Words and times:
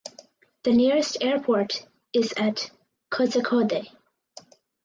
The 0.63 0.71
nearest 0.73 1.17
airport 1.21 1.85
is 2.11 2.33
at 2.35 2.71
Kozhikode. 3.11 3.87